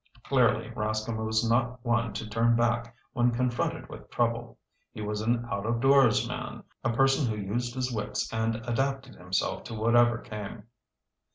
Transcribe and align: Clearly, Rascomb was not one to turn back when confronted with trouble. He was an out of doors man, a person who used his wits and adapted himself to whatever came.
Clearly, 0.23 0.71
Rascomb 0.71 1.23
was 1.23 1.47
not 1.47 1.85
one 1.85 2.13
to 2.13 2.27
turn 2.27 2.55
back 2.55 2.95
when 3.13 3.29
confronted 3.29 3.87
with 3.87 4.09
trouble. 4.09 4.57
He 4.91 4.99
was 5.01 5.21
an 5.21 5.45
out 5.45 5.67
of 5.67 5.79
doors 5.79 6.27
man, 6.27 6.63
a 6.83 6.91
person 6.91 7.27
who 7.27 7.35
used 7.39 7.75
his 7.75 7.91
wits 7.91 8.27
and 8.33 8.55
adapted 8.67 9.13
himself 9.13 9.63
to 9.65 9.75
whatever 9.75 10.17
came. 10.17 10.63